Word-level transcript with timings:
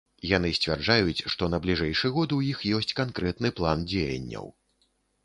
Яны 0.27 0.49
сцвярджаюць, 0.57 1.25
што 1.33 1.49
на 1.53 1.59
бліжэйшы 1.65 2.11
год 2.15 2.33
у 2.37 2.39
іх 2.53 2.63
ёсць 2.79 2.95
канкрэтны 3.01 3.53
план 3.61 3.85
дзеянняў. 3.93 4.51